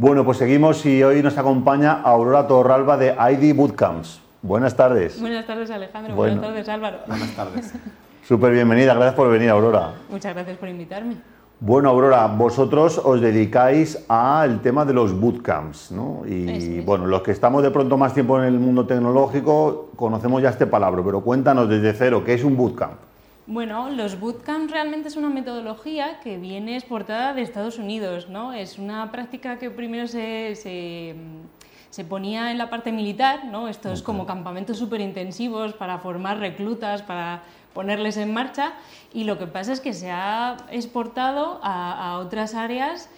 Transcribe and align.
Bueno, 0.00 0.24
pues 0.24 0.38
seguimos 0.38 0.86
y 0.86 1.02
hoy 1.02 1.22
nos 1.22 1.36
acompaña 1.36 1.92
Aurora 1.92 2.46
Torralba 2.46 2.96
de 2.96 3.14
ID 3.32 3.54
Bootcamps. 3.54 4.18
Buenas 4.40 4.74
tardes. 4.74 5.20
Buenas 5.20 5.46
tardes, 5.46 5.70
Alejandro. 5.70 6.14
Buenas 6.14 6.40
tardes, 6.40 6.68
Álvaro. 6.70 7.00
Buenas 7.06 7.36
tardes. 7.36 7.74
Súper 8.26 8.54
bienvenida, 8.54 8.94
gracias 8.94 9.14
por 9.14 9.30
venir, 9.30 9.50
Aurora. 9.50 9.92
Muchas 10.08 10.32
gracias 10.32 10.56
por 10.56 10.70
invitarme. 10.70 11.16
Bueno, 11.60 11.90
Aurora, 11.90 12.26
vosotros 12.28 12.96
os 12.96 13.20
dedicáis 13.20 14.02
al 14.08 14.62
tema 14.62 14.86
de 14.86 14.94
los 14.94 15.12
bootcamps, 15.12 15.92
¿no? 15.92 16.22
Y 16.26 16.80
bueno, 16.80 17.04
los 17.04 17.20
que 17.20 17.32
estamos 17.32 17.62
de 17.62 17.70
pronto 17.70 17.98
más 17.98 18.14
tiempo 18.14 18.38
en 18.38 18.46
el 18.46 18.58
mundo 18.58 18.86
tecnológico 18.86 19.90
conocemos 19.96 20.40
ya 20.40 20.48
este 20.48 20.66
palabra, 20.66 21.02
pero 21.04 21.20
cuéntanos 21.20 21.68
desde 21.68 21.92
cero, 21.92 22.22
¿qué 22.24 22.32
es 22.32 22.42
un 22.42 22.56
bootcamp? 22.56 23.09
Bueno, 23.50 23.90
los 23.90 24.20
bootcamps 24.20 24.70
realmente 24.70 25.08
es 25.08 25.16
una 25.16 25.28
metodología 25.28 26.20
que 26.20 26.38
viene 26.38 26.76
exportada 26.76 27.34
de 27.34 27.42
Estados 27.42 27.78
Unidos, 27.78 28.28
¿no? 28.28 28.52
Es 28.52 28.78
una 28.78 29.10
práctica 29.10 29.58
que 29.58 29.70
primero 29.70 30.06
se, 30.06 30.54
se, 30.54 32.04
ponía 32.04 32.52
en 32.52 32.58
la 32.58 32.70
parte 32.70 32.92
militar, 32.92 33.46
¿no? 33.46 33.66
Estos 33.66 34.02
como 34.02 34.24
campamentos 34.24 34.78
súper 34.78 35.00
intensivos 35.00 35.72
para 35.72 35.98
formar 35.98 36.38
reclutas, 36.38 37.02
para 37.02 37.42
ponerles 37.74 38.18
en 38.18 38.32
marcha 38.32 38.74
y 39.12 39.24
lo 39.24 39.36
que 39.36 39.48
pasa 39.48 39.72
es 39.72 39.80
que 39.80 39.94
se 39.94 40.12
ha 40.12 40.56
exportado 40.70 41.58
a, 41.64 42.18
otras 42.18 42.54
áreas 42.54 43.10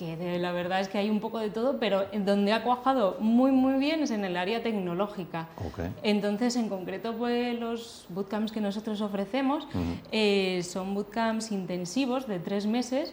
que 0.00 0.38
la 0.38 0.52
verdad 0.52 0.80
es 0.80 0.88
que 0.88 0.96
hay 0.96 1.10
un 1.10 1.20
poco 1.20 1.38
de 1.38 1.50
todo, 1.50 1.78
pero 1.78 2.06
en 2.12 2.24
donde 2.24 2.54
ha 2.54 2.62
cuajado 2.62 3.18
muy 3.20 3.50
muy 3.52 3.74
bien 3.74 4.02
es 4.02 4.10
en 4.10 4.24
el 4.24 4.36
área 4.38 4.62
tecnológica. 4.62 5.48
Entonces, 6.02 6.56
en 6.56 6.70
concreto, 6.70 7.14
pues 7.14 7.58
los 7.60 8.06
bootcamps 8.08 8.50
que 8.50 8.62
nosotros 8.62 9.02
ofrecemos 9.02 9.68
eh, 10.10 10.62
son 10.62 10.94
bootcamps 10.94 11.52
intensivos 11.52 12.26
de 12.26 12.38
tres 12.38 12.66
meses 12.66 13.12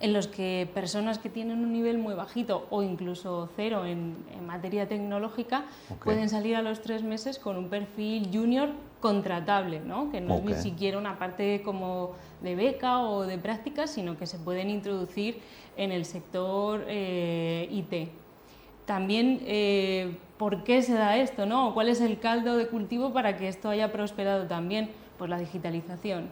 en 0.00 0.12
los 0.12 0.26
que 0.26 0.68
personas 0.74 1.18
que 1.18 1.28
tienen 1.28 1.60
un 1.60 1.72
nivel 1.72 1.98
muy 1.98 2.14
bajito 2.14 2.66
o 2.70 2.82
incluso 2.82 3.48
cero 3.54 3.84
en, 3.86 4.16
materia 4.46 4.88
tecnológica 4.88 5.66
pueden 6.02 6.28
salir 6.28 6.56
a 6.56 6.62
los 6.62 6.82
tres 6.82 7.04
meses 7.04 7.38
con 7.38 7.56
un 7.56 7.68
perfil 7.68 8.30
junior 8.32 8.70
contratable, 9.00 9.80
¿no? 9.80 10.10
que 10.10 10.20
no 10.20 10.36
es 10.36 10.44
ni 10.44 10.54
siquiera 10.54 10.98
una 10.98 11.18
parte 11.18 11.62
como 11.64 12.12
de 12.42 12.54
beca 12.54 13.00
o 13.00 13.22
de 13.22 13.38
práctica, 13.38 13.86
sino 13.86 14.16
que 14.16 14.26
se 14.26 14.38
pueden 14.38 14.70
introducir 14.70 15.40
en 15.76 15.90
el 15.92 16.04
sector 16.04 16.84
eh, 16.86 17.68
IT. 17.70 18.10
También, 18.84 19.40
eh, 19.46 20.16
¿por 20.36 20.64
qué 20.64 20.82
se 20.82 20.94
da 20.94 21.16
esto? 21.16 21.46
¿no? 21.46 21.74
¿Cuál 21.74 21.88
es 21.88 22.00
el 22.00 22.18
caldo 22.18 22.56
de 22.56 22.68
cultivo 22.68 23.12
para 23.12 23.36
que 23.36 23.48
esto 23.48 23.68
haya 23.70 23.90
prosperado 23.92 24.46
también? 24.46 24.90
Pues 25.18 25.30
la 25.30 25.38
digitalización. 25.38 26.28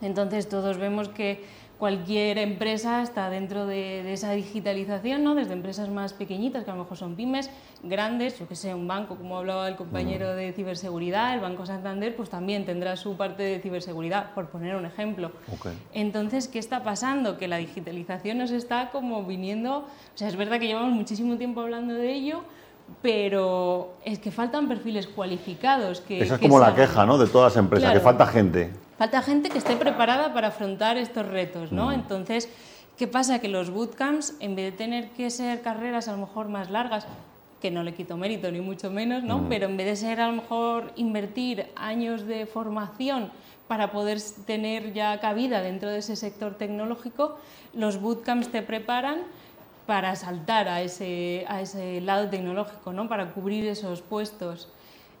Entonces 0.00 0.48
todos 0.48 0.78
vemos 0.78 1.08
que 1.08 1.44
cualquier 1.78 2.38
empresa 2.38 3.02
está 3.02 3.30
dentro 3.30 3.66
de, 3.66 4.12
esa 4.12 4.32
digitalización, 4.32 5.22
¿no? 5.22 5.34
desde 5.34 5.52
empresas 5.52 5.88
más 5.88 6.12
pequeñitas, 6.12 6.64
que 6.64 6.70
a 6.70 6.74
lo 6.74 6.82
mejor 6.82 6.98
son 6.98 7.14
pymes, 7.14 7.50
grandes, 7.82 8.38
yo 8.38 8.48
que 8.48 8.56
sé, 8.56 8.74
un 8.74 8.88
banco, 8.88 9.16
como 9.16 9.38
hablaba 9.38 9.68
el 9.68 9.76
compañero 9.76 10.34
de 10.34 10.52
ciberseguridad, 10.52 11.34
el 11.34 11.40
Banco 11.40 11.66
Santander, 11.66 12.16
pues 12.16 12.30
también 12.30 12.64
tendrá 12.64 12.96
su 12.96 13.16
parte 13.16 13.44
de 13.44 13.60
ciberseguridad, 13.60 14.34
por 14.34 14.48
poner 14.48 14.74
un 14.74 14.86
ejemplo. 14.86 15.30
Entonces, 15.92 16.48
¿qué 16.48 16.58
está 16.58 16.82
pasando? 16.82 17.38
Que 17.38 17.46
la 17.46 17.58
digitalización 17.58 18.38
nos 18.38 18.50
está 18.50 18.90
como 18.90 19.22
viniendo, 19.24 19.78
o 19.78 19.86
sea, 20.16 20.28
es 20.28 20.36
verdad 20.36 20.58
que 20.58 20.66
llevamos 20.66 20.92
muchísimo 20.92 21.36
tiempo 21.36 21.60
hablando 21.60 21.94
de 21.94 22.12
ello, 22.12 22.42
pero 23.02 23.94
es 24.04 24.18
que 24.18 24.30
faltan 24.30 24.68
perfiles 24.68 25.06
cualificados. 25.06 26.00
Que, 26.00 26.22
Esa 26.22 26.34
es 26.34 26.40
como 26.40 26.58
la 26.58 26.74
queja 26.74 27.06
¿no? 27.06 27.18
de 27.18 27.26
todas 27.26 27.54
las 27.54 27.62
empresas, 27.62 27.92
que 27.92 28.00
falta 28.00 28.26
gente. 28.26 28.70
Falta 28.96 29.22
gente 29.22 29.50
que 29.50 29.58
esté 29.58 29.76
preparada 29.76 30.34
para 30.34 30.48
afrontar 30.48 30.96
estos 30.96 31.26
retos, 31.26 31.70
¿no? 31.70 31.88
Mm. 31.88 31.92
Entonces, 31.92 32.48
¿qué 32.96 33.06
pasa? 33.06 33.38
Que 33.38 33.48
los 33.48 33.70
bootcamps, 33.70 34.34
en 34.40 34.56
vez 34.56 34.72
de 34.72 34.76
tener 34.76 35.10
que 35.10 35.30
ser 35.30 35.62
carreras 35.62 36.08
a 36.08 36.12
lo 36.12 36.18
mejor 36.18 36.48
más 36.48 36.70
largas, 36.70 37.06
que 37.60 37.70
no 37.70 37.82
le 37.82 37.94
quito 37.94 38.16
mérito 38.16 38.50
ni 38.50 38.60
mucho 38.60 38.90
menos, 38.90 39.22
¿no? 39.22 39.38
Mm. 39.38 39.48
Pero 39.48 39.66
en 39.66 39.76
vez 39.76 39.86
de 39.86 39.96
ser 39.96 40.20
a 40.20 40.28
lo 40.28 40.34
mejor 40.34 40.92
invertir 40.96 41.66
años 41.76 42.26
de 42.26 42.46
formación 42.46 43.30
para 43.68 43.92
poder 43.92 44.18
tener 44.46 44.92
ya 44.94 45.20
cabida 45.20 45.62
dentro 45.62 45.90
de 45.90 45.98
ese 45.98 46.16
sector 46.16 46.54
tecnológico, 46.54 47.38
los 47.74 48.00
bootcamps 48.00 48.48
te 48.48 48.62
preparan 48.62 49.20
para 49.88 50.14
saltar 50.16 50.68
a 50.68 50.82
ese, 50.82 51.46
a 51.48 51.62
ese 51.62 52.02
lado 52.02 52.28
tecnológico, 52.28 52.92
¿no? 52.92 53.08
para 53.08 53.32
cubrir 53.32 53.64
esos 53.64 54.02
puestos. 54.02 54.68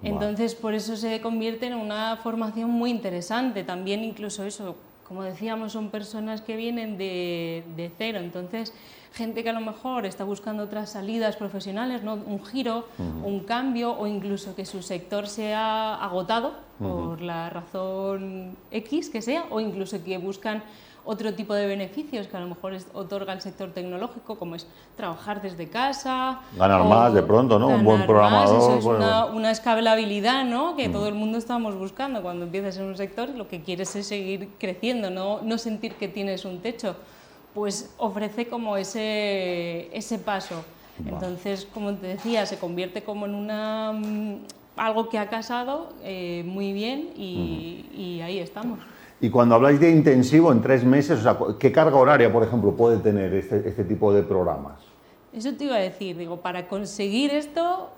Entonces, 0.02 0.54
por 0.54 0.74
eso 0.74 0.94
se 0.94 1.22
convierte 1.22 1.68
en 1.68 1.74
una 1.74 2.18
formación 2.18 2.68
muy 2.68 2.90
interesante. 2.90 3.64
También 3.64 4.04
incluso 4.04 4.44
eso, 4.44 4.76
como 5.08 5.22
decíamos, 5.22 5.72
son 5.72 5.88
personas 5.88 6.42
que 6.42 6.54
vienen 6.54 6.98
de, 6.98 7.64
de 7.76 7.90
cero. 7.96 8.18
Entonces, 8.18 8.74
gente 9.14 9.42
que 9.42 9.48
a 9.48 9.54
lo 9.54 9.62
mejor 9.62 10.04
está 10.04 10.24
buscando 10.24 10.64
otras 10.64 10.90
salidas 10.90 11.36
profesionales, 11.36 12.02
¿no? 12.02 12.12
un 12.14 12.44
giro, 12.44 12.88
un 12.98 13.40
cambio 13.40 13.98
o 13.98 14.06
incluso 14.06 14.54
que 14.54 14.66
su 14.66 14.82
sector 14.82 15.28
se 15.28 15.54
ha 15.54 15.94
agotado 15.94 16.52
por 16.78 17.22
la 17.22 17.48
razón 17.48 18.54
X 18.70 19.08
que 19.08 19.22
sea 19.22 19.46
o 19.48 19.60
incluso 19.60 20.04
que 20.04 20.18
buscan 20.18 20.62
otro 21.04 21.34
tipo 21.34 21.54
de 21.54 21.66
beneficios 21.66 22.26
que 22.26 22.36
a 22.36 22.40
lo 22.40 22.48
mejor 22.48 22.76
otorga 22.92 23.32
el 23.32 23.40
sector 23.40 23.70
tecnológico, 23.70 24.38
como 24.38 24.56
es 24.56 24.66
trabajar 24.96 25.40
desde 25.40 25.68
casa. 25.68 26.40
Ganar 26.56 26.84
más 26.84 27.14
de 27.14 27.22
pronto, 27.22 27.58
¿no? 27.58 27.68
Un 27.68 27.84
buen 27.84 28.06
programador. 28.06 28.78
es 28.78 28.84
una, 28.84 29.50
escalabilidad 29.50 30.44
¿no? 30.44 30.76
que 30.76 30.88
mm. 30.88 30.92
todo 30.92 31.08
el 31.08 31.14
mundo 31.14 31.38
estamos 31.38 31.74
buscando 31.76 32.22
cuando 32.22 32.44
empiezas 32.44 32.76
en 32.76 32.84
un 32.84 32.96
sector 32.96 33.30
lo 33.30 33.48
que 33.48 33.62
quieres 33.62 33.94
es 33.96 34.06
seguir 34.06 34.50
creciendo, 34.58 35.10
no, 35.10 35.40
no 35.42 35.58
sentir 35.58 35.94
que 35.94 36.08
tienes 36.08 36.44
un 36.44 36.60
techo. 36.60 36.96
Pues 37.54 37.94
ofrece 37.98 38.48
como 38.48 38.76
ese, 38.76 39.88
ese 39.96 40.18
paso. 40.18 40.62
Entonces, 41.06 41.66
como 41.72 41.94
te 41.94 42.08
decía, 42.08 42.44
se 42.44 42.58
convierte 42.58 43.02
como 43.02 43.26
en 43.26 43.34
una 43.34 43.92
mm, 43.92 44.40
algo 44.76 45.08
que 45.08 45.18
ha 45.18 45.28
casado 45.28 45.92
eh, 46.02 46.42
muy 46.46 46.72
bien 46.72 47.10
y, 47.16 47.86
y 47.96 48.20
ahí 48.20 48.38
estamos. 48.38 48.78
Y 49.20 49.30
cuando 49.30 49.56
habláis 49.56 49.80
de 49.80 49.90
intensivo 49.90 50.52
en 50.52 50.62
tres 50.62 50.84
meses, 50.84 51.20
¿qué 51.58 51.72
carga 51.72 51.96
horaria, 51.96 52.32
por 52.32 52.44
ejemplo, 52.44 52.76
puede 52.76 52.98
tener 52.98 53.34
este, 53.34 53.68
este, 53.68 53.84
tipo 53.84 54.12
de 54.12 54.22
programas? 54.22 54.80
Eso 55.32 55.52
te 55.54 55.64
iba 55.64 55.74
a 55.74 55.80
decir, 55.80 56.16
digo, 56.16 56.36
para 56.40 56.68
conseguir 56.68 57.32
esto 57.32 57.90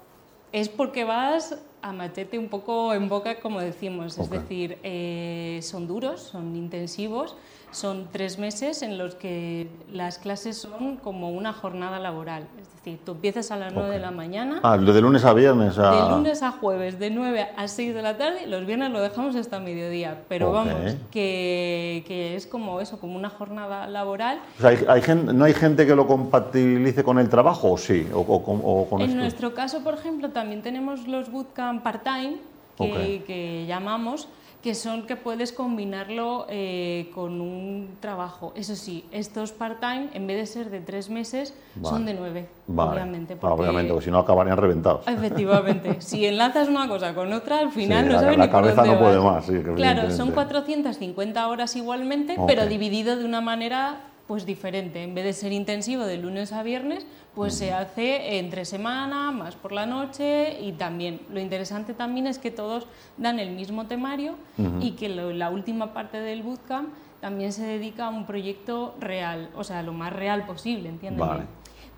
es 0.53 0.69
porque 0.69 1.05
vas 1.05 1.59
a 1.83 1.93
machete 1.93 2.39
un 2.39 2.49
poco 2.49 2.95
en 2.95 3.09
boca, 3.09 3.39
como 3.41 3.61
decimos, 3.61 4.19
es 4.19 4.31
decir, 4.31 4.79
eh, 4.83 5.61
son 5.63 5.87
duros, 5.87 6.23
son 6.23 6.57
intensivos, 6.57 7.37
son 7.73 8.09
tres 8.11 8.39
meses 8.39 8.83
en 8.83 8.99
los 8.99 9.15
que 9.15 9.69
las 9.93 10.19
clases 10.19 10.59
son 10.59 10.97
como 10.97 11.31
una 11.31 11.53
jornada 11.53 11.99
laboral. 11.99 12.45
Es 12.61 12.69
decir, 12.77 12.99
tú 13.05 13.13
empiezas 13.13 13.51
a 13.51 13.57
las 13.57 13.73
9 13.73 13.91
de 13.91 13.99
la 13.99 14.11
mañana. 14.11 14.61
Ah, 14.63 14.77
de 14.77 15.01
lunes 15.01 15.25
a 15.25 15.33
viernes. 15.33 15.79
A... 15.79 15.91
De 15.91 16.11
lunes 16.11 16.43
a 16.43 16.51
jueves, 16.51 16.99
de 16.99 17.11
9 17.11 17.49
a 17.57 17.69
6 17.69 17.95
de 17.95 18.03
la 18.03 18.17
tarde, 18.17 18.47
los 18.47 18.67
viernes 18.67 18.91
lo 18.91 19.01
dejamos 19.01 19.37
hasta 19.37 19.61
mediodía. 19.61 20.23
Pero 20.29 20.53
vamos, 20.53 20.97
que, 21.11 22.05
que, 22.07 22.37
es 22.37 22.47
como 22.47 22.81
eso, 22.81 22.99
como 22.99 23.17
una 23.17 23.31
jornada 23.31 23.87
laboral. 23.87 24.41
O 24.59 24.61
sea, 24.61 24.71
hay, 24.93 25.03
gente, 25.03 25.33
¿No 25.33 25.45
hay 25.45 25.55
gente 25.55 25.87
que 25.87 25.95
lo 25.95 26.07
compatibilice 26.07 27.05
con 27.05 27.19
el 27.19 27.29
trabajo 27.29 27.73
o 27.73 27.79
sí? 27.79 28.09
O, 28.13 28.87
con 28.89 29.01
en 29.01 29.17
nuestro 29.17 29.55
caso, 29.55 29.85
por 29.85 29.95
ejemplo, 29.95 30.31
también 30.31 30.63
tenemos 30.63 31.07
los 31.07 31.31
bootcamp 31.31 31.83
part-time 31.83 32.39
que, 32.77 33.23
que 33.27 33.67
llamamos 33.67 34.29
que 34.63 34.75
son 34.75 35.07
que 35.07 35.17
puedes 35.17 35.53
combinarlo 35.53 36.47
eh, 36.51 37.11
con 37.15 37.41
un 37.41 37.97
trabajo. 38.01 38.53
Eso 38.55 38.77
sí, 38.77 39.05
estos 39.11 39.53
part-time, 39.53 40.11
en 40.13 40.27
vez 40.27 40.37
de 40.37 40.47
ser 40.47 40.71
de 40.71 40.81
tres 40.81 41.09
meses, 41.09 41.55
son 41.83 42.05
de 42.05 42.15
nueve, 42.15 42.49
obviamente. 42.69 43.35
Ah, 43.35 43.39
porque, 43.41 43.63
obviamente, 43.63 43.93
porque 43.93 44.05
si 44.05 44.11
no 44.11 44.19
acabarían 44.19 44.59
reventados. 44.59 45.07
Efectivamente. 45.09 45.97
si 46.01 46.27
enlazas 46.27 46.69
una 46.69 46.89
cosa 46.89 47.15
con 47.15 47.33
otra, 47.33 47.61
al 47.61 47.73
final 47.73 48.09
no 48.09 48.21
sabes 48.21 48.37
la, 48.37 48.47
la 48.47 48.51
cabeza 48.51 48.85
no 48.85 48.99
puede 48.99 49.19
más. 49.19 49.47
Sí, 49.47 49.63
claro, 49.77 50.11
son 50.11 50.33
450 50.33 51.49
horas 51.49 51.75
igualmente, 51.77 52.37
pero 52.47 52.67
dividido 52.67 53.17
de 53.17 53.25
una 53.25 53.41
manera 53.41 54.10
pues 54.31 54.47
diferente. 54.47 55.03
En 55.03 55.13
vez 55.13 55.25
de 55.25 55.33
ser 55.33 55.51
intensivo 55.51 56.05
de 56.05 56.17
lunes 56.17 56.53
a 56.53 56.63
viernes, 56.63 57.05
pues 57.35 57.53
se 57.53 57.73
hace 57.73 58.39
entre 58.39 58.65
semana, 58.65 59.33
más 59.33 59.57
por 59.57 59.73
la 59.73 59.87
noche 59.87 60.57
y 60.61 60.71
también. 60.71 61.21
Lo 61.33 61.41
interesante 61.41 61.95
también 61.95 62.29
es 62.29 62.39
que 62.39 62.53
todos 62.53 62.87
dan 63.17 63.41
el 63.41 63.51
mismo 63.51 63.89
temario 63.89 64.37
y 64.81 64.93
que 64.93 65.09
la 65.09 65.51
última 65.51 65.93
parte 65.93 66.21
del 66.21 66.45
bootcamp 66.45 66.91
también 67.21 67.53
se 67.53 67.67
dedica 67.67 68.07
a 68.07 68.11
un 68.11 68.25
proyecto 68.25 68.95
real, 69.01 69.51
o 69.57 69.65
sea, 69.65 69.83
lo 69.83 69.93
más 69.93 70.13
real 70.13 70.47
posible, 70.47 70.91
¿entiendes? 70.91 71.27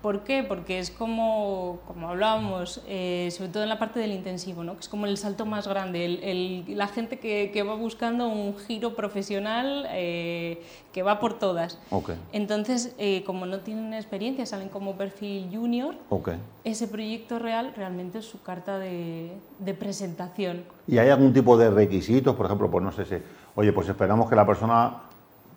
¿Por 0.03 0.25
qué? 0.25 0.43
Porque 0.43 0.79
es 0.79 0.91
como, 0.91 1.79
como 1.87 2.09
hablábamos, 2.09 2.81
eh, 2.89 3.29
sobre 3.31 3.49
todo 3.49 3.63
en 3.63 3.69
la 3.69 3.79
parte 3.79 4.01
del 4.01 4.11
intensivo, 4.11 4.61
¿no? 4.61 4.73
que 4.73 4.81
es 4.81 4.89
como 4.89 5.05
el 5.05 5.15
salto 5.15 5.45
más 5.45 5.65
grande, 5.65 6.03
el, 6.03 6.65
la 6.77 6.89
gente 6.89 7.19
que, 7.19 7.51
que, 7.53 7.63
va 7.63 7.75
buscando 7.75 8.27
un 8.27 8.57
giro 8.57 8.97
profesional 8.97 9.87
eh, 9.91 10.61
que 10.91 11.03
va 11.03 11.21
por 11.21 11.39
todas. 11.39 11.79
Entonces, 12.33 12.93
eh, 12.97 13.23
como 13.25 13.45
no 13.45 13.61
tienen 13.61 13.93
experiencia, 13.93 14.45
salen 14.45 14.67
como 14.67 14.97
perfil 14.97 15.47
junior, 15.49 15.95
ese 16.65 16.89
proyecto 16.89 17.39
real 17.39 17.71
realmente 17.73 18.17
es 18.17 18.25
su 18.25 18.41
carta 18.41 18.79
de, 18.79 19.31
de, 19.59 19.73
presentación. 19.73 20.65
¿Y 20.85 20.97
hay 20.97 21.11
algún 21.11 21.31
tipo 21.31 21.55
de 21.55 21.69
requisitos? 21.69 22.35
Por 22.35 22.47
ejemplo, 22.47 22.69
pues 22.69 22.83
no 22.83 22.91
sé 22.91 23.05
si, 23.05 23.15
oye, 23.55 23.71
pues 23.71 23.87
esperamos 23.87 24.29
que 24.29 24.35
la 24.35 24.45
persona 24.45 24.95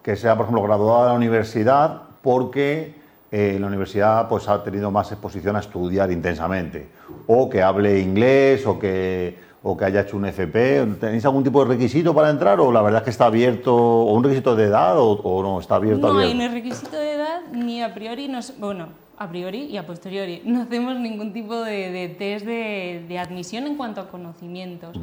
que 0.04 0.14
sea, 0.14 0.36
por 0.36 0.44
ejemplo, 0.44 0.62
graduada 0.62 1.06
de 1.06 1.08
la 1.08 1.16
universidad 1.16 2.02
porque 2.22 3.05
en 3.30 3.60
la 3.60 3.66
universidad 3.66 4.28
pues 4.28 4.48
ha 4.48 4.62
tenido 4.62 4.90
más 4.90 5.10
exposición 5.12 5.56
a 5.56 5.60
estudiar 5.60 6.10
intensamente, 6.10 6.88
o 7.26 7.48
que 7.48 7.62
hable 7.62 8.00
inglés, 8.00 8.66
o 8.66 8.78
que, 8.78 9.38
o 9.62 9.76
que 9.76 9.84
haya 9.84 10.02
hecho 10.02 10.16
un 10.16 10.26
FP. 10.26 10.86
¿Tenéis 11.00 11.24
algún 11.24 11.42
tipo 11.42 11.64
de 11.64 11.74
requisito 11.74 12.14
para 12.14 12.30
entrar 12.30 12.60
o 12.60 12.70
la 12.70 12.82
verdad 12.82 13.00
es 13.00 13.04
que 13.04 13.10
está 13.10 13.26
abierto, 13.26 13.74
o 13.74 14.14
un 14.14 14.22
requisito 14.22 14.54
de 14.54 14.64
edad 14.64 14.94
o, 14.98 15.42
no, 15.42 15.60
está 15.60 15.76
abierto? 15.76 16.12
No 16.12 16.18
hay 16.18 16.34
ni 16.34 16.48
requisito 16.48 16.96
de 16.96 17.14
edad 17.14 17.40
ni 17.52 17.82
a 17.82 17.92
priori, 17.92 18.28
no, 18.28 18.40
bueno, 18.58 18.88
a 19.18 19.28
priori 19.28 19.64
y 19.64 19.76
a 19.76 19.86
posteriori. 19.86 20.42
No 20.44 20.62
hacemos 20.62 20.98
ningún 20.98 21.32
tipo 21.32 21.62
de, 21.62 22.14
test 22.18 22.46
de, 22.46 23.18
admisión 23.18 23.66
en 23.66 23.76
cuanto 23.76 24.00
a 24.00 24.08
conocimientos. 24.08 24.96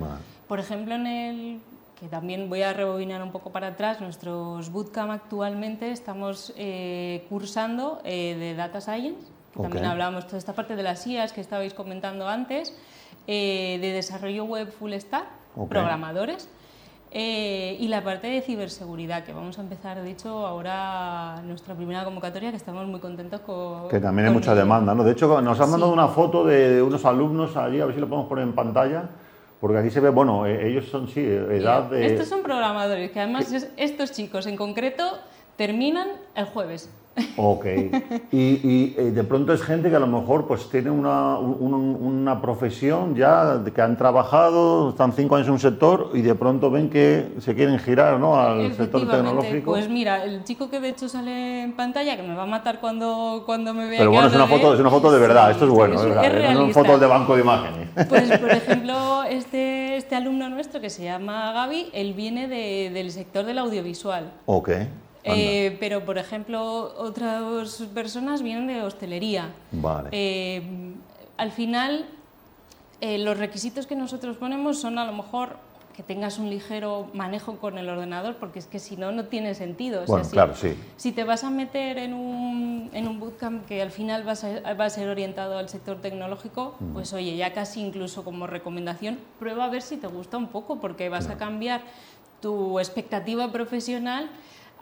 Por 0.48 0.60
ejemplo, 0.60 0.96
en 0.96 1.08
el 1.08 1.60
que 2.04 2.10
también 2.10 2.50
voy 2.50 2.62
a 2.64 2.74
rebobinar 2.74 3.24
un 3.24 3.32
poco 3.32 3.54
para 3.54 3.68
atrás, 3.68 4.02
nuestros 4.02 4.70
bootcamp 4.70 5.10
actualmente 5.10 5.90
estamos 5.90 6.54
eh, 6.58 7.26
cursando 7.30 8.02
eh, 8.04 8.36
de 8.38 8.56
Data 8.56 8.82
Science, 8.82 9.22
también 9.56 9.86
hablábamos 9.86 10.26
toda 10.26 10.38
esta 10.38 10.52
parte 10.52 10.76
de 10.76 10.84
las 10.84 11.08
IAS 11.08 11.32
que 11.32 11.40
estabais 11.40 11.74
comentando 11.74 12.28
antes, 12.28 12.76
eh, 13.26 13.78
de 13.80 13.94
desarrollo 13.94 14.44
web 14.44 14.70
full 14.70 14.92
stack, 14.92 15.28
programadores, 15.70 16.50
y 17.14 17.88
la 17.88 18.04
parte 18.04 18.28
de 18.28 18.42
ciberseguridad, 18.42 19.24
que 19.24 19.32
vamos 19.32 19.58
a 19.58 19.62
empezar, 19.62 20.02
de 20.02 20.12
hecho, 20.12 20.46
ahora 20.46 21.42
nuestra 21.46 21.74
primera 21.74 22.04
convocatoria, 22.04 22.50
que 22.50 22.58
estamos 22.58 22.86
muy 22.86 23.00
contentos 23.00 23.40
con... 23.42 23.88
Que 23.88 24.02
también 24.02 24.28
hay 24.28 24.34
mucha 24.34 24.54
demanda, 24.54 24.94
¿no? 24.94 25.06
De 25.06 25.14
hecho, 25.14 25.40
nos 25.40 25.58
han 25.62 25.72
mandado 25.72 25.94
una 25.94 26.10
foto 26.10 26.44
de 26.44 26.82
unos 26.82 27.06
alumnos 27.06 27.56
allí, 27.56 27.80
a 27.80 27.86
ver 27.86 27.96
si 27.96 28.02
lo 28.02 28.10
podemos 28.10 28.28
poner 28.28 28.44
en 28.44 28.54
pantalla, 28.54 29.10
porque 29.64 29.78
aquí 29.78 29.90
se 29.92 30.02
ve, 30.02 30.10
bueno, 30.10 30.46
eh, 30.46 30.68
ellos 30.68 30.90
son, 30.90 31.08
sí, 31.08 31.22
edad 31.22 31.84
de... 31.84 32.06
Estos 32.06 32.28
son 32.28 32.44
programadores, 32.44 33.12
que 33.12 33.22
además 33.22 33.50
estos 33.78 34.12
chicos 34.12 34.46
en 34.46 34.58
concreto 34.58 35.20
terminan 35.56 36.10
el 36.36 36.44
jueves. 36.44 36.90
Ok. 37.38 37.66
Y, 38.32 38.96
eh, 38.98 39.12
de 39.14 39.24
pronto 39.24 39.54
es 39.54 39.62
gente 39.62 39.90
que 39.90 39.96
a 39.96 40.00
lo 40.00 40.08
mejor 40.08 40.48
pues 40.48 40.70
tiene 40.70 40.90
una, 40.90 41.38
una, 41.38 42.42
profesión 42.42 43.16
ya 43.16 43.62
que 43.74 43.82
han 43.82 43.98
trabajado, 43.98 44.90
están 44.90 45.14
cinco 45.14 45.36
años 45.36 45.48
en 45.48 45.54
un 45.54 45.60
sector 45.60 46.10
y 46.14 46.22
de 46.22 46.34
pronto 46.36 46.72
ven 46.72 46.90
que 46.90 47.28
se 47.40 47.54
quieren 47.54 47.78
girar 47.80 48.20
¿no? 48.20 48.40
al 48.40 48.74
sector 48.74 49.08
tecnológico. 49.08 49.72
Pues 49.72 49.90
mira, 49.90 50.24
el 50.24 50.44
chico 50.44 50.70
que 50.70 50.80
de 50.80 50.90
hecho 50.90 51.08
sale 51.08 51.64
en 51.64 51.74
pantalla, 51.74 52.16
que 52.16 52.24
me 52.24 52.36
va 52.36 52.44
a 52.44 52.48
matar 52.48 52.80
cuando, 52.80 53.44
cuando 53.46 53.74
me 53.74 53.88
vea. 53.88 54.00
Pero 54.00 54.12
bueno, 54.12 54.28
es 54.28 54.36
una, 54.36 54.48
foto, 54.48 54.74
es 54.74 54.80
una 54.80 54.90
foto 54.90 55.12
de 55.12 55.20
verdad, 55.20 55.52
esto 55.52 55.66
es 55.66 55.72
bueno, 55.72 55.96
es, 55.96 56.06
verdad, 56.06 56.54
no 56.54 56.70
fotos 56.70 57.00
de 57.00 57.06
banco 57.06 57.36
de 57.36 57.42
imágenes. 57.42 57.90
Pues 58.10 58.38
por 58.40 58.52
ejemplo, 58.52 59.24
este, 59.24 59.98
este 59.98 60.16
alumno 60.16 60.50
nuestro 60.50 60.82
que 60.82 60.90
se 60.90 61.04
llama 61.04 61.52
Gaby, 61.54 61.90
él 61.94 62.14
viene 62.14 62.48
de, 62.48 62.90
del 62.92 63.12
sector 63.12 63.46
del 63.46 63.60
audiovisual. 63.60 64.32
Ok. 64.46 64.70
Eh, 65.24 65.78
pero, 65.80 66.06
por 66.06 66.18
ejemplo, 66.18 66.94
otras 66.98 67.84
personas 67.94 68.42
vienen 68.42 68.68
de 68.68 68.82
hostelería. 68.82 69.54
Vale. 69.72 70.10
Eh, 70.12 70.62
al 71.38 71.52
final, 71.52 72.06
eh, 73.02 73.18
los 73.18 73.38
requisitos 73.38 73.88
que 73.88 73.96
nosotros 73.96 74.38
ponemos 74.38 74.80
son 74.80 74.98
a 74.98 75.06
lo 75.06 75.14
mejor 75.14 75.58
que 75.96 76.04
tengas 76.04 76.40
un 76.40 76.50
ligero 76.50 77.08
manejo 77.14 77.58
con 77.58 77.78
el 77.78 77.88
ordenador, 77.88 78.38
porque 78.38 78.60
es 78.60 78.66
que 78.66 78.80
si 78.80 78.98
no, 78.98 79.12
no 79.12 79.26
tiene 79.26 79.54
sentido. 79.54 80.04
bueno, 80.08 80.28
claro, 80.30 80.56
sí. 80.56 80.76
Si 80.98 81.12
te 81.12 81.24
vas 81.24 81.44
a 81.44 81.52
meter 81.52 82.00
en 82.00 82.16
un, 82.16 82.90
en 82.94 83.08
un 83.08 83.20
bootcamp 83.20 83.66
que 83.68 83.82
al 83.82 83.92
final 83.92 84.28
a, 84.28 84.74
va 84.74 84.86
a 84.86 84.90
ser 84.90 85.08
orientado 85.08 85.58
al 85.58 85.70
sector 85.70 86.02
tecnológico, 86.02 86.76
pues 86.94 87.14
oye, 87.14 87.36
ya 87.38 87.54
casi 87.54 87.82
incluso 87.82 88.24
como 88.24 88.48
recomendación, 88.48 89.20
prueba 89.40 89.66
a 89.66 89.70
ver 89.70 89.84
si 89.84 89.98
te 89.98 90.08
gusta 90.08 90.38
un 90.38 90.48
poco, 90.48 90.80
porque 90.80 91.10
vas 91.10 91.30
a 91.30 91.38
cambiar 91.38 91.82
tu 92.42 92.80
expectativa 92.80 93.52
profesional 93.52 94.30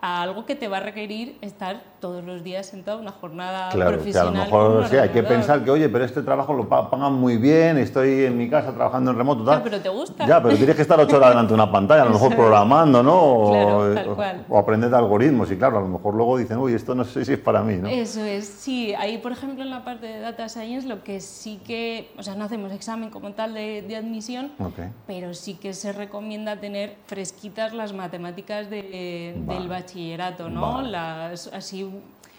a 0.02 0.24
algo 0.24 0.46
que 0.46 0.56
te 0.56 0.68
va 0.68 0.78
a 0.78 0.80
requerir 0.80 1.38
estar 1.42 1.82
todos 2.00 2.24
los 2.24 2.44
días 2.44 2.66
sentado 2.66 3.00
una 3.00 3.12
jornada 3.12 3.70
claro, 3.70 3.92
profesional. 3.92 4.34
Que 4.34 4.56
a 4.56 4.58
lo 4.58 4.70
mejor 4.70 4.88
sí, 4.90 4.98
hay 4.98 5.10
que 5.10 5.22
pensar 5.22 5.64
que, 5.64 5.70
oye, 5.70 5.88
pero 5.90 6.04
este 6.04 6.24
trabajo 6.24 6.54
lo 6.54 6.68
pagan 6.68 7.14
muy 7.14 7.38
bien, 7.38 7.78
estoy 7.78 8.26
en 8.26 8.36
mi 8.36 8.50
casa 8.50 8.74
trabajando 8.74 9.12
en 9.12 9.18
remoto. 9.18 9.44
Tal. 9.44 9.60
Ya, 9.60 9.64
pero 9.64 9.80
te 9.80 9.90
gusta. 9.90 10.26
Ya, 10.26 10.42
pero 10.42 10.58
tienes 10.58 10.76
que 10.76 10.82
estar 10.82 11.00
ocho 11.00 11.18
horas 11.18 11.30
delante 11.30 11.50
de 11.50 11.54
una 11.54 11.72
pantalla, 11.72 12.02
a 12.02 12.06
lo 12.06 12.12
mejor 12.12 12.36
programando, 12.36 13.04
¿no? 13.04 13.16
O, 13.16 13.52
claro, 13.52 13.94
tal 13.94 14.16
cual. 14.16 14.46
o, 14.50 14.58
aprender 14.58 14.90
de 14.90 14.98
algoritmos. 14.98 15.52
Y 15.52 15.58
claro, 15.58 15.78
a 15.78 15.82
lo 15.82 15.88
mejor 15.88 16.16
luego 16.16 16.38
dicen, 16.38 16.58
uy, 16.58 16.74
esto 16.74 16.96
no 16.96 17.04
sé 17.04 17.24
si 17.24 17.34
es 17.34 17.40
para 17.40 17.62
mí, 17.62 17.76
¿no? 17.76 17.88
Eso 17.88 18.26
es, 18.26 18.48
sí. 18.48 18.96
Ahí, 18.96 19.20
por 19.20 19.32
ejemplo, 19.32 19.64
en 19.64 19.70
la 19.70 19.86
parte 19.86 20.08
de 20.08 20.20
Data 20.20 20.50
Science, 20.50 20.88
lo 20.88 21.04
que 21.04 21.22
sí 21.22 21.62
que, 21.64 22.12
o 22.18 22.24
sea, 22.24 22.34
no 22.34 22.46
hacemos 22.46 22.72
examen 22.72 23.12
como 23.12 23.34
tal 23.34 23.54
de, 23.54 23.84
de 23.84 23.96
admisión, 23.96 24.52
pero 25.06 25.36
sí 25.36 25.54
que 25.54 25.76
se 25.76 25.94
recomienda 25.94 26.56
tener 26.60 26.96
fresquitas 27.06 27.74
las 27.74 27.94
matemáticas 27.94 28.70
de, 28.70 29.36
del 29.48 29.68
bachillerato, 29.68 29.91
¿no? 30.50 30.82
Las, 30.82 31.48
así 31.48 31.90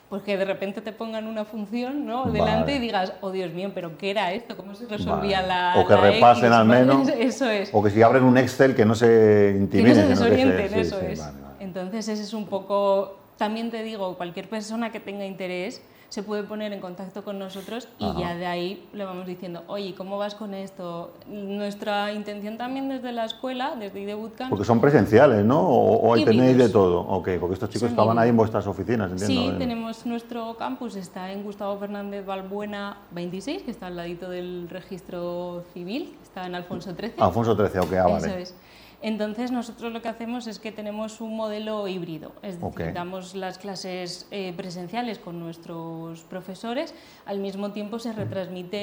pues 0.09 0.23
que 0.25 0.37
de 0.37 0.45
repente 0.45 0.83
te 0.83 0.93
pongan 0.93 1.27
una 1.27 1.47
función 1.47 2.05
¿no? 2.05 2.31
delante 2.31 2.75
y 2.75 2.79
digas, 2.79 3.15
oh 3.23 3.31
Dios 3.31 3.51
mío, 3.53 3.71
pero 3.75 3.97
¿qué 3.97 4.11
era 4.11 4.31
esto? 4.33 4.59
¿Cómo 4.59 4.75
se 4.75 4.87
resolvía 4.87 5.41
la 5.41 5.75
O 5.79 5.87
que 5.87 5.97
repasen 5.97 6.53
al 6.53 6.67
menos. 6.67 7.09
Eso 7.19 7.49
es. 7.49 7.71
O 7.73 7.83
que 7.83 7.89
si 7.89 8.03
abren 8.03 8.23
un 8.25 8.37
Excel 8.37 8.75
que 8.75 8.85
no 8.85 8.95
se 8.95 9.55
intimiden. 9.57 9.95
Que 9.95 10.01
no 10.01 10.05
se 10.05 10.09
desorienten, 10.09 10.75
eso 10.79 11.01
es. 11.01 11.23
Entonces 11.61 12.09
ese 12.09 12.23
es 12.23 12.35
un 12.35 12.45
poco, 12.45 13.21
también 13.39 13.71
te 13.71 13.83
digo, 13.83 14.19
cualquier 14.19 14.51
persona 14.51 14.93
que 14.93 15.01
tenga 15.01 15.25
interés, 15.25 15.81
se 16.13 16.23
puede 16.23 16.43
poner 16.43 16.75
en 16.75 16.81
contacto 16.83 17.25
con 17.25 17.39
nosotros 17.39 17.89
y 17.99 18.05
ya 18.21 18.35
de 18.35 18.45
ahí 18.45 18.87
le 18.93 19.07
vamos 19.07 19.27
diciendo, 19.27 19.63
oye, 19.67 19.95
¿cómo 19.95 20.19
vas 20.19 20.35
con 20.35 20.53
esto? 20.53 21.11
Nuestra 21.27 22.13
intención 22.13 22.59
también 22.59 22.91
desde 22.91 23.13
la 23.13 23.25
escuela, 23.25 23.77
desde 23.81 24.03
ID 24.03 24.15
Bootcamp... 24.15 24.51
Porque 24.51 24.67
son 24.67 24.79
presenciales, 24.79 25.43
¿no? 25.43 25.63
¿O, 25.63 26.13
ahí 26.13 26.23
tenéis 26.27 26.59
de 26.59 26.69
todo? 26.69 27.01
Ok, 27.01 27.31
porque 27.41 27.55
estos 27.55 27.71
chicos 27.71 27.89
estaban 27.89 28.19
ahí 28.19 28.29
en 28.29 28.37
vuestras 28.37 28.67
oficinas, 28.67 29.11
entiendo. 29.11 29.53
Sí, 29.53 29.55
tenemos 29.57 30.05
nuestro 30.05 30.55
campus, 30.59 30.97
está 30.97 31.33
en 31.33 31.45
Gustavo 31.45 31.79
Fernández 31.79 32.27
Balbuena 32.27 32.99
26, 33.13 33.63
que 33.63 33.71
está 33.71 33.87
al 33.87 33.97
ladito 33.97 34.29
del 34.29 34.69
registro 34.69 35.65
civil, 35.73 36.15
está 36.23 36.45
en 36.45 36.55
Alfonso 36.55 36.95
13. 36.95 37.23
Alfonso 37.23 37.57
13, 37.57 37.81
ok, 37.81 37.93
ah, 37.95 38.03
vale. 38.03 38.27
Eso 38.27 38.37
es. 38.37 38.55
Entonces 39.03 39.51
nosotros 39.51 39.93
lo 39.93 40.01
que 40.01 40.09
hacemos 40.09 40.47
es 40.47 40.61
que 40.61 40.71
tenemos 40.71 41.21
un 41.21 41.37
modelo 41.37 41.89
híbrido, 41.89 42.33
es 42.41 42.61
decir, 42.61 42.93
damos 42.93 43.35
las 43.35 43.59
clases 43.59 44.29
eh, 44.31 44.55
presenciales 44.57 45.19
con 45.19 45.41
nuestros 45.41 46.21
profesores, 46.23 46.95
al 47.27 47.41
mismo 47.41 47.73
tiempo 47.73 47.99
se 47.99 48.13
retransmite 48.13 48.79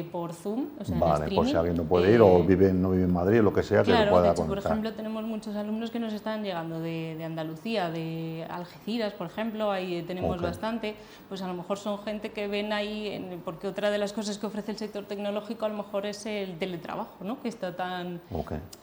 eh, 0.00 0.04
por 0.10 0.32
Zoom, 0.32 0.66
o 0.80 0.84
sea, 0.84 0.98
vale, 0.98 1.32
por 1.32 1.46
si 1.46 1.54
alguien 1.54 1.76
no 1.76 1.84
puede 1.84 2.12
ir 2.12 2.20
o 2.20 2.38
eh, 2.38 2.44
vive, 2.44 2.72
no 2.72 2.90
vive 2.90 3.04
en 3.04 3.12
Madrid 3.12 3.38
o 3.38 3.42
lo 3.44 3.54
que 3.54 3.62
sea, 3.62 3.84
claro, 3.84 4.00
que 4.00 4.04
lo 4.06 4.10
pueda 4.10 4.24
de 4.24 4.30
hecho, 4.32 4.46
Por 4.48 4.58
ejemplo, 4.58 4.92
tenemos 4.94 5.22
muchos 5.22 5.54
alumnos 5.54 5.92
que 5.92 6.00
nos 6.00 6.12
están 6.12 6.42
llegando 6.42 6.80
de, 6.80 7.22
Andalucía, 7.24 7.88
de 7.88 8.44
Algeciras, 8.50 9.12
por 9.12 9.28
ejemplo, 9.28 9.70
ahí 9.70 10.02
tenemos 10.02 10.42
bastante, 10.42 10.96
pues 11.28 11.40
a 11.42 11.46
lo 11.46 11.54
mejor 11.54 11.78
son 11.78 12.00
gente 12.00 12.32
que 12.32 12.48
ven 12.48 12.72
ahí, 12.72 13.40
porque 13.44 13.68
otra 13.68 13.90
de 13.92 13.98
las 13.98 14.12
cosas 14.12 14.38
que 14.38 14.46
ofrece 14.46 14.72
el 14.72 14.78
sector 14.78 15.04
tecnológico 15.04 15.66
a 15.66 15.68
lo 15.68 15.76
mejor 15.76 16.06
es 16.06 16.26
el 16.26 16.58
teletrabajo, 16.58 17.22
¿no? 17.22 17.40
que 17.40 17.48
está 17.48 17.76
tan 17.76 18.20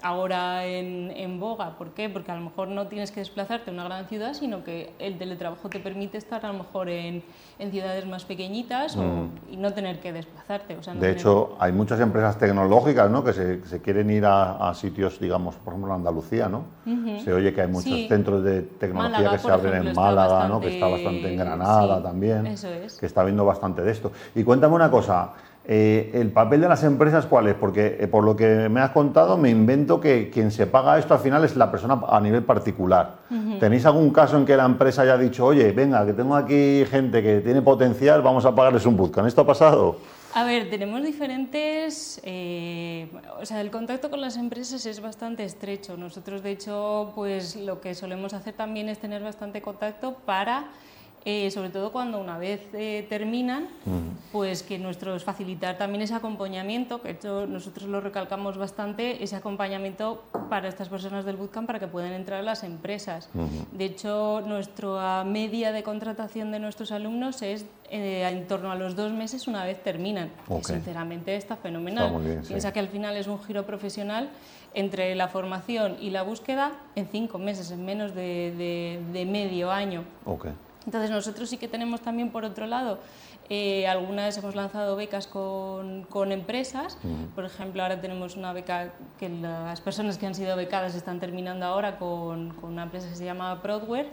ahora 0.01 0.36
en, 0.65 1.39
boga. 1.39 1.77
¿Por 1.77 1.91
qué? 1.91 2.09
Porque 2.09 2.31
a 2.31 2.35
lo 2.35 2.41
mejor 2.41 2.67
no 2.67 2.87
tienes 2.87 3.11
que 3.11 3.19
desplazarte 3.19 3.69
a 3.69 3.73
una 3.73 3.83
gran 3.83 4.07
ciudad, 4.07 4.33
sino 4.33 4.63
que 4.63 4.93
el 4.99 5.17
teletrabajo 5.17 5.69
te 5.69 5.79
permite 5.79 6.17
estar 6.17 6.45
a 6.45 6.51
lo 6.51 6.59
mejor 6.59 6.89
en, 6.89 7.23
en 7.59 7.71
ciudades 7.71 8.05
más 8.05 8.25
pequeñitas 8.25 8.95
mm. 8.95 9.51
y 9.51 9.57
no 9.57 9.73
tener 9.73 9.99
que 9.99 10.13
desplazarte. 10.13 10.77
de 10.99 11.11
hecho, 11.11 11.55
hay 11.59 11.71
muchas 11.71 11.99
empresas 11.99 12.37
tecnológicas 12.37 13.09
¿no? 13.09 13.23
que 13.23 13.33
se, 13.33 13.65
se 13.65 13.81
quieren 13.81 14.09
ir 14.09 14.25
a, 14.25 14.73
sitios, 14.73 15.19
digamos, 15.19 15.55
por 15.55 15.73
ejemplo, 15.73 15.93
en 15.93 15.99
Andalucía. 15.99 16.49
¿no? 16.49 16.63
Se 17.23 17.33
oye 17.33 17.53
que 17.53 17.61
hay 17.61 17.67
muchos 17.67 18.07
centros 18.07 18.43
de 18.43 18.61
tecnología 18.61 19.31
que 19.31 19.39
se 19.39 19.51
abren 19.51 19.87
en 19.87 19.95
Málaga, 19.95 20.47
¿no? 20.47 20.59
que 20.59 20.73
está 20.73 20.87
bastante 20.87 21.31
en 21.31 21.37
Granada 21.37 22.01
también, 22.01 22.47
eso 22.47 22.69
es. 22.69 22.97
que 22.97 23.05
está 23.05 23.23
viendo 23.23 23.45
bastante 23.45 23.81
de 23.81 23.91
esto. 23.91 24.11
Y 24.35 24.43
cuéntame 24.43 24.75
una 24.75 24.89
cosa, 24.89 25.33
eh, 25.69 26.11
¿El 26.13 26.31
papel 26.31 26.61
de 26.61 26.69
las 26.69 26.85
empresas 26.85 27.25
cuál 27.25 27.47
es? 27.47 27.55
Porque 27.55 27.97
eh, 27.99 28.07
por 28.07 28.23
lo 28.23 28.37
que 28.37 28.69
me 28.69 28.79
has 28.79 28.91
contado, 28.91 29.37
me 29.37 29.49
invento 29.49 29.99
que 29.99 30.29
quien 30.29 30.49
se 30.49 30.65
paga 30.65 30.97
esto 30.97 31.13
al 31.13 31.19
final 31.19 31.43
es 31.43 31.57
la 31.57 31.69
persona 31.69 31.99
a 32.07 32.21
nivel 32.21 32.43
particular. 32.43 33.17
¿Tenéis 33.59 33.85
algún 33.85 34.11
caso 34.11 34.37
en 34.37 34.45
que 34.45 34.55
la 34.55 34.63
empresa 34.63 35.01
haya 35.01 35.17
dicho, 35.17 35.45
oye, 35.45 35.73
venga, 35.73 36.05
que 36.05 36.13
tengo 36.13 36.37
aquí 36.37 36.85
gente 36.89 37.21
que 37.21 37.41
tiene 37.41 37.61
potencial, 37.61 38.21
vamos 38.21 38.45
a 38.45 38.55
pagarles 38.55 38.85
un 38.85 38.95
bootcamp? 38.95 39.27
¿Esto 39.27 39.41
ha 39.41 39.47
pasado? 39.47 39.97
A 40.33 40.45
ver, 40.45 40.69
tenemos 40.69 41.03
diferentes, 41.03 42.21
eh, 42.23 43.09
o 43.41 43.45
sea, 43.45 43.59
el 43.59 43.69
contacto 43.69 44.09
con 44.09 44.21
las 44.21 44.37
empresas 44.37 44.85
es 44.85 45.01
bastante 45.01 45.43
estrecho. 45.43 45.97
Nosotros, 45.97 46.43
de 46.43 46.51
hecho, 46.51 47.11
pues 47.13 47.57
lo 47.57 47.81
que 47.81 47.93
solemos 47.93 48.33
hacer 48.33 48.53
también 48.53 48.87
es 48.87 48.99
tener 48.99 49.21
bastante 49.21 49.61
contacto 49.61 50.15
para 50.25 50.67
eh, 51.29 51.51
sobre 51.51 51.69
todo 51.71 51.91
cuando 51.91 52.21
una 52.21 52.37
vez 52.37 52.61
eh, 52.71 53.05
terminan, 53.09 53.67
pues 54.31 54.63
que 54.63 54.79
nuestros 54.79 55.25
facilitar 55.25 55.77
también 55.77 56.01
ese 56.01 56.13
acompañamiento, 56.13 57.01
que 57.01 57.11
hecho 57.11 57.45
nosotros 57.45 57.89
lo 57.89 57.99
recalcamos 57.99 58.57
bastante, 58.57 59.21
ese 59.21 59.35
acompañamiento 59.35 60.23
para 60.49 60.69
estas 60.69 60.87
personas 60.87 61.25
del 61.25 61.35
bootcamp 61.35 61.67
para 61.67 61.79
que 61.79 61.87
puedan 61.87 62.13
entrar 62.13 62.39
a 62.39 62.43
las 62.43 62.63
empresas. 62.63 63.27
De 63.73 63.83
hecho, 63.83 64.41
nuestra 64.45 65.25
media 65.25 65.73
de 65.73 65.83
contratación 65.83 66.49
de 66.51 66.59
nuestros 66.59 66.93
alumnos 66.93 67.41
es 67.41 67.65
eh, 67.89 68.25
en 68.25 68.47
torno 68.47 68.71
a 68.71 68.75
los 68.75 68.95
dos 68.95 69.11
meses 69.11 69.49
una 69.49 69.65
vez 69.65 69.83
terminan. 69.83 70.31
sinceramente 70.63 71.35
está 71.35 71.57
fenomenal. 71.57 72.41
Piensa 72.47 72.71
que 72.71 72.79
al 72.79 72.87
final 72.87 73.17
es 73.17 73.27
un 73.27 73.43
giro 73.43 73.65
profesional 73.65 74.29
entre 74.73 75.13
la 75.15 75.27
formación 75.27 75.97
y 75.99 76.11
la 76.11 76.23
búsqueda 76.23 76.71
en 76.95 77.07
cinco 77.07 77.37
meses, 77.37 77.71
en 77.71 77.83
menos 77.83 78.15
de, 78.15 79.27
medio 79.29 79.71
año. 79.71 80.05
Entonces 80.87 81.11
nosotros 81.11 81.49
sí 81.49 81.57
que 81.57 81.67
tenemos 81.67 82.01
también 82.01 82.31
por 82.31 82.45
otro 82.45 82.65
lado, 82.65 82.99
eh, 83.49 83.87
algunas 83.87 84.37
hemos 84.37 84.55
lanzado 84.55 84.95
becas 84.95 85.27
con, 85.27 86.03
con 86.03 86.31
empresas, 86.31 86.97
por 87.35 87.43
ejemplo 87.43 87.83
ahora 87.83 87.99
tenemos 87.99 88.37
una 88.37 88.53
beca 88.53 88.93
que 89.19 89.27
las 89.27 89.81
personas 89.81 90.17
que 90.17 90.25
han 90.25 90.33
sido 90.33 90.55
becadas 90.55 90.95
están 90.95 91.19
terminando 91.19 91.65
ahora 91.65 91.99
con, 91.99 92.51
con 92.53 92.71
una 92.71 92.83
empresa 92.83 93.09
que 93.09 93.15
se 93.15 93.25
llama 93.25 93.61
Prodware, 93.61 94.09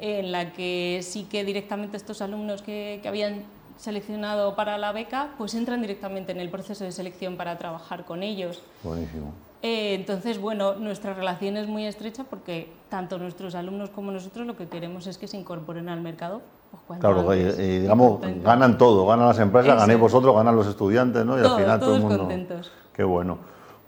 en 0.00 0.30
la 0.30 0.52
que 0.52 1.00
sí 1.02 1.24
que 1.24 1.44
directamente 1.44 1.96
estos 1.96 2.20
alumnos 2.20 2.60
que, 2.60 3.00
que 3.02 3.08
habían 3.08 3.42
seleccionado 3.78 4.54
para 4.54 4.76
la 4.76 4.92
beca, 4.92 5.30
pues 5.38 5.54
entran 5.54 5.80
directamente 5.80 6.32
en 6.32 6.40
el 6.40 6.50
proceso 6.50 6.84
de 6.84 6.92
selección 6.92 7.38
para 7.38 7.56
trabajar 7.56 8.04
con 8.04 8.22
ellos. 8.22 8.62
Buenísimo. 8.82 9.32
Eh, 9.62 9.94
entonces, 9.94 10.40
bueno, 10.40 10.74
nuestra 10.74 11.14
relación 11.14 11.56
es 11.56 11.66
muy 11.66 11.84
estrecha 11.84 12.24
porque 12.24 12.72
tanto 12.88 13.18
nuestros 13.18 13.54
alumnos 13.54 13.90
como 13.90 14.12
nosotros 14.12 14.46
lo 14.46 14.56
que 14.56 14.68
queremos 14.68 15.06
es 15.06 15.18
que 15.18 15.26
se 15.26 15.36
incorporen 15.36 15.88
al 15.88 16.00
mercado. 16.00 16.42
Pues, 16.86 17.00
claro, 17.00 17.34
y, 17.34 17.78
digamos, 17.80 18.20
ganan 18.42 18.78
todo, 18.78 19.06
ganan 19.06 19.26
las 19.26 19.38
empresas, 19.38 19.76
ganéis 19.76 19.98
vosotros, 19.98 20.34
ganan 20.36 20.54
los 20.54 20.66
estudiantes, 20.66 21.24
¿no? 21.24 21.38
Y 21.38 21.44
al 21.44 21.56
final 21.56 21.80
todo 21.80 21.96
el 21.96 22.02
mundo. 22.02 22.18
contentos. 22.18 22.70
Qué 22.92 23.04
bueno. 23.04 23.38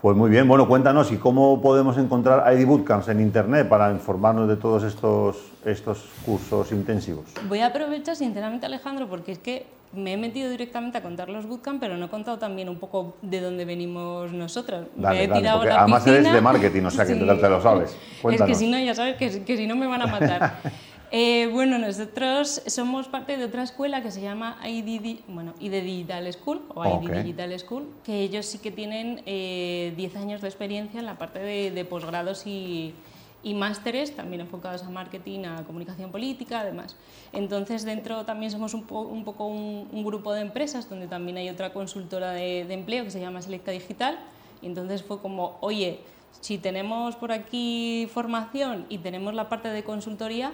Pues 0.00 0.16
muy 0.16 0.30
bien, 0.30 0.49
bueno, 0.49 0.66
cuéntanos, 0.66 1.12
¿y 1.12 1.19
cómo 1.19 1.61
podemos 1.61 1.99
encontrar 1.99 2.50
ID 2.54 2.64
Bootcamps 2.64 3.09
en 3.09 3.21
Internet 3.21 3.69
para 3.69 3.90
informarnos 3.90 4.49
de 4.49 4.57
todos 4.57 4.83
estos, 4.83 5.37
estos 5.62 6.07
cursos 6.25 6.73
intensivos? 6.73 7.26
Voy 7.47 7.59
a 7.59 7.66
aprovechar 7.66 8.16
sinceramente, 8.16 8.64
Alejandro, 8.64 9.09
porque 9.09 9.33
es 9.33 9.38
que 9.38 9.66
me 9.92 10.14
he 10.14 10.16
metido 10.16 10.49
directamente 10.49 10.97
a 10.97 11.02
contar 11.02 11.28
los 11.28 11.47
bootcamp, 11.47 11.80
pero 11.80 11.99
no 11.99 12.07
he 12.07 12.09
contado 12.09 12.38
también 12.38 12.71
un 12.71 12.78
poco 12.78 13.16
de 13.21 13.42
dónde 13.42 13.66
venimos 13.66 14.33
nosotros. 14.33 14.87
me 14.97 15.25
he 15.25 15.28
tirado 15.28 15.64
la 15.64 15.80
además 15.80 16.07
eres 16.07 16.33
de 16.33 16.40
marketing, 16.40 16.85
o 16.85 16.90
sea 16.90 17.04
que 17.04 17.14
te 17.16 17.25
lo 17.25 17.61
sabes. 17.61 17.95
Es 18.30 18.42
que 18.42 18.54
si 18.54 18.71
no, 18.71 18.78
ya 18.78 18.95
sabes 18.95 19.16
que, 19.16 19.45
que 19.45 19.57
si 19.59 19.66
no 19.66 19.76
me 19.76 19.87
van 19.87 20.00
a 20.00 20.07
matar. 20.07 20.61
eh, 21.11 21.49
bueno, 21.52 21.79
nosotros 21.79 22.62
somos 22.67 23.09
parte 23.09 23.37
de 23.37 23.45
otra 23.45 23.62
escuela 23.62 24.02
que 24.02 24.11
se 24.11 24.21
llama 24.21 24.59
ID, 24.64 25.21
bueno, 25.29 25.55
ID 25.61 25.83
Digital 25.83 26.33
School 26.33 26.62
o 26.75 26.85
ID 26.85 27.11
Digital 27.11 27.59
School, 27.59 27.88
que 28.05 28.21
ellos 28.21 28.47
sí 28.47 28.59
que 28.59 28.71
tienen 28.71 29.23
eh, 29.26 29.93
10 29.97 30.17
años 30.17 30.40
de 30.40 30.49
experiencia 30.49 31.00
en 31.00 31.07
la 31.07 31.19
parte 31.19 31.40
de, 31.40 31.71
de 31.71 31.85
posgrados 31.85 32.47
y, 32.47 32.95
y 33.43 33.55
másteres 33.55 34.14
también 34.14 34.40
enfocados 34.43 34.83
a 34.83 34.90
marketing, 34.90 35.45
a 35.47 35.64
comunicación 35.64 36.11
política, 36.11 36.61
además. 36.61 36.97
Entonces, 37.33 37.85
dentro 37.85 38.25
también 38.25 38.52
somos 38.52 38.75
un, 38.75 38.87
un 38.90 39.25
poco 39.25 39.47
un, 39.47 40.05
grupo 40.05 40.33
de 40.33 40.43
empresas 40.43 40.88
donde 40.88 41.07
también 41.07 41.38
hay 41.38 41.49
otra 41.49 41.73
consultora 41.73 42.33
de, 42.33 42.64
de, 42.67 42.75
empleo 42.75 43.05
que 43.05 43.11
se 43.11 43.21
llama 43.21 43.40
Selecta 43.40 43.71
Digital. 43.71 44.19
Y 44.62 44.67
entonces 44.67 45.02
fue 45.02 45.21
como, 45.21 45.57
oye, 45.61 46.00
si 46.40 46.59
tenemos 46.59 47.17
por 47.17 47.33
aquí 47.33 48.09
formación 48.12 48.87
y 48.88 48.99
tenemos 48.99 49.35
la 49.35 49.49
parte 49.49 49.69
de 49.69 49.85
consultoría, 49.85 50.52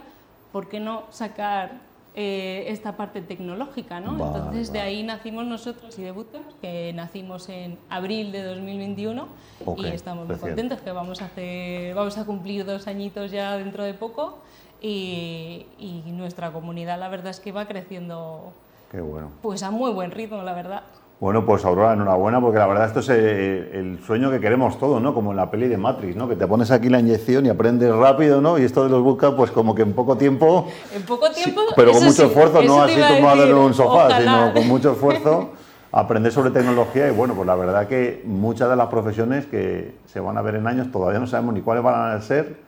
¿por 0.53 0.69
qué 0.69 0.81
no 0.81 1.05
sacar 1.11 1.81
eh, 2.15 2.65
esta 2.69 2.97
parte 2.97 3.21
tecnológica, 3.21 4.01
¿no? 4.01 4.13
Entonces 4.13 4.73
de 4.73 4.81
ahí 4.81 5.03
nacimos 5.03 5.45
nosotros 5.45 5.99
y 5.99 6.03
de 6.03 6.15
que 6.63 6.93
nacimos 6.95 7.49
en 7.51 7.79
abril 7.91 8.33
de 8.33 8.43
2021 8.43 9.29
y 9.77 9.87
estamos 9.87 10.27
muy 10.27 10.37
contentos 10.37 10.81
que 10.81 10.93
vamos 10.93 11.21
a 11.21 11.27
hacer, 11.27 11.95
vamos 11.95 12.17
a 12.17 12.25
cumplir 12.25 12.65
dos 12.65 12.87
añitos 12.87 13.31
ya 13.31 13.59
dentro 13.59 13.85
de 13.85 13.93
poco 13.93 14.39
y, 14.81 15.67
y 15.79 16.03
nuestra 16.07 16.53
comunidad 16.53 16.99
la 16.99 17.09
verdad 17.09 17.31
es 17.31 17.41
que 17.41 17.53
va 17.53 17.67
creciendo 17.67 18.55
Qué 18.91 19.01
bueno. 19.01 19.31
pues 19.43 19.63
a 19.63 19.71
muy 19.71 19.91
buen 19.93 20.11
ritmo, 20.11 20.43
la 20.43 20.55
verdad. 20.55 20.85
Bueno, 21.19 21.47
pues 21.47 21.65
Aurora, 21.65 21.95
enhorabuena, 21.95 22.43
porque 22.43 22.59
la 22.59 22.67
verdad 22.67 22.87
esto 22.89 23.01
es 23.01 23.09
eh, 23.09 23.71
el, 23.73 23.99
sueño 24.05 24.31
que 24.31 24.39
queremos 24.39 24.79
todos, 24.79 25.01
¿no? 25.01 25.15
Como 25.15 25.31
en 25.31 25.39
la 25.39 25.51
peli 25.51 25.67
de 25.67 25.79
Matrix, 25.79 26.15
¿no? 26.15 26.29
Que 26.29 26.37
te 26.37 26.47
pones 26.47 26.71
aquí 26.71 26.91
la 26.91 27.01
inyección 27.01 27.47
y 27.47 27.49
aprendes 27.49 27.91
rápido, 27.95 28.43
¿no? 28.43 28.59
Y 28.59 28.65
esto 28.65 28.85
de 28.85 28.91
los 28.91 29.03
bootcamps, 29.03 29.35
pues 29.35 29.51
como 29.51 29.75
que 29.75 29.81
en 29.81 29.95
poco 29.95 30.19
tiempo... 30.19 30.69
En 30.95 31.03
poco 31.05 31.31
tiempo... 31.31 31.63
pero 31.75 31.93
con 31.93 32.05
mucho 32.05 32.27
esfuerzo, 32.27 32.63
no 32.63 32.83
así 32.83 33.01
tomado 33.01 33.45
en 33.45 33.55
un 33.55 33.73
sofá, 33.73 34.21
sino 34.21 34.53
con 34.53 34.69
mucho 34.69 34.93
esfuerzo, 34.93 35.53
aprender 35.91 36.31
sobre 36.33 36.51
tecnología 36.51 37.09
y 37.09 37.13
bueno, 37.13 37.33
pues 37.35 37.47
la 37.47 37.55
verdad 37.55 37.89
que 37.89 38.23
muchas 38.27 38.69
de 38.69 38.77
las 38.77 38.89
profesiones 38.89 39.47
que 39.47 39.95
se 40.05 40.21
van 40.21 40.37
a 40.37 40.43
ver 40.43 40.57
en 40.57 40.67
años 40.67 40.93
todavía 40.93 41.19
no 41.19 41.27
sabemos 41.27 41.55
ni 41.55 41.63
cuáles 41.63 41.83
van 41.83 42.13
a 42.13 42.21
ser, 42.21 42.59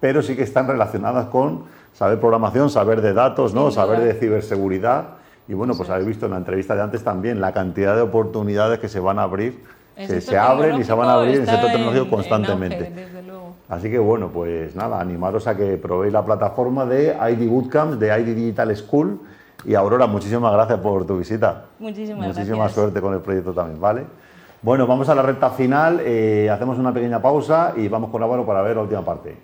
pero 0.00 0.20
sí 0.20 0.36
que 0.36 0.42
están 0.42 0.68
relacionadas 0.68 1.28
con 1.28 1.64
saber 1.94 2.20
programación, 2.20 2.68
saber 2.68 3.00
de 3.00 3.14
datos, 3.14 3.54
¿no? 3.54 3.70
Saber 3.70 4.00
de 4.00 4.12
ciberseguridad 4.12 5.23
y 5.46 5.54
bueno, 5.54 5.74
pues 5.76 5.90
habéis 5.90 6.08
visto 6.08 6.26
en 6.26 6.32
la 6.32 6.38
entrevista 6.38 6.74
de 6.74 6.82
antes 6.82 7.04
también 7.04 7.40
la 7.40 7.52
cantidad 7.52 7.94
de 7.94 8.02
oportunidades 8.02 8.78
que 8.78 8.88
se 8.88 9.00
van 9.00 9.18
a 9.18 9.22
abrir, 9.24 9.62
que 9.96 10.20
se 10.20 10.38
abren 10.38 10.80
y 10.80 10.84
se 10.84 10.92
van 10.92 11.08
a 11.08 11.14
abrir 11.14 11.36
en 11.36 11.40
el 11.42 11.48
sector 11.48 11.70
tecnológico 11.70 12.08
constantemente. 12.08 12.92
Así 13.68 13.90
que 13.90 13.98
bueno, 13.98 14.28
pues 14.28 14.74
nada, 14.74 15.00
animaros 15.00 15.46
a 15.46 15.56
que 15.56 15.76
probéis 15.76 16.12
la 16.12 16.24
plataforma 16.24 16.86
de 16.86 17.16
ID 17.30 17.48
Bootcamp, 17.48 17.94
de 17.94 18.20
ID 18.20 18.34
Digital 18.34 18.76
School. 18.76 19.20
Y 19.64 19.74
Aurora, 19.74 20.06
muchísimas 20.06 20.52
gracias 20.52 20.78
por 20.80 21.06
tu 21.06 21.18
visita. 21.18 21.64
Muchísimas 21.78 22.28
Muchísima 22.28 22.68
suerte 22.68 23.00
con 23.00 23.14
el 23.14 23.20
proyecto 23.20 23.52
también, 23.52 23.80
¿vale? 23.80 24.04
Bueno, 24.60 24.86
vamos 24.86 25.08
a 25.08 25.14
la 25.14 25.22
recta 25.22 25.50
final, 25.50 26.00
eh, 26.04 26.48
hacemos 26.50 26.78
una 26.78 26.92
pequeña 26.92 27.20
pausa 27.20 27.74
y 27.76 27.88
vamos 27.88 28.10
con 28.10 28.22
Álvaro 28.22 28.46
para 28.46 28.62
ver 28.62 28.76
la 28.76 28.82
última 28.82 29.04
parte. 29.04 29.36